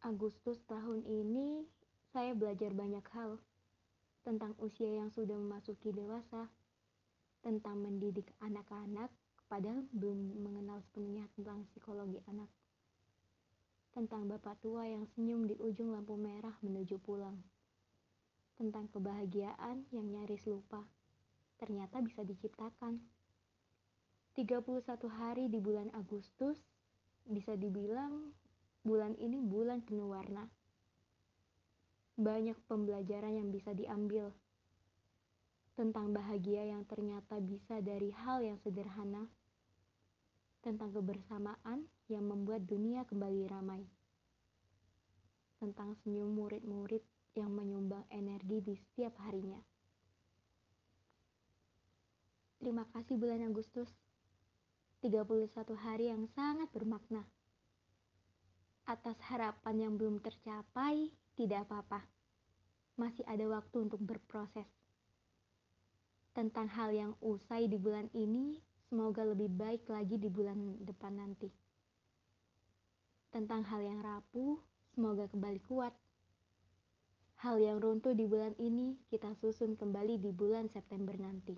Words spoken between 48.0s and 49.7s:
energi di setiap harinya.